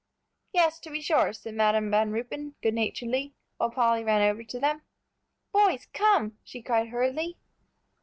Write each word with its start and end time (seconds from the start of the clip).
"Yes, 0.51 0.79
to 0.79 0.89
be 0.89 0.99
sure," 0.99 1.31
said 1.31 1.53
Madam 1.53 1.91
Van 1.91 2.11
Ruypen, 2.11 2.55
good 2.63 2.73
naturedly, 2.73 3.35
while 3.57 3.69
Polly 3.69 4.03
ran 4.03 4.23
over 4.23 4.43
to 4.43 4.59
them. 4.59 4.81
"Boys, 5.51 5.85
come!" 5.93 6.39
she 6.43 6.63
cried 6.63 6.87
hurriedly. 6.87 7.37